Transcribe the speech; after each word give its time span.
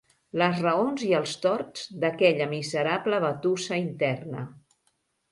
Les 0.41 0.59
raons 0.61 1.01
i 1.07 1.09
els 1.17 1.33
torts 1.43 1.83
d'aquella 2.03 2.47
miserable 2.53 3.19
batussa 3.25 3.77
interna 3.83 4.47